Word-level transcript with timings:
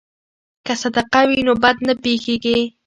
که 0.65 0.73
صدقه 0.81 1.21
وي 1.27 1.39
نو 1.47 1.53
بد 1.63 1.77
نه 1.87 1.93
پیښیږي. 2.03 2.57